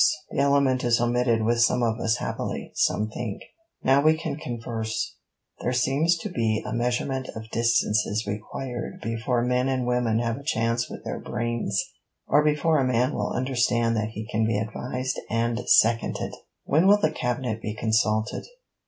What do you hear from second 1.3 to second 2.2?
with some of us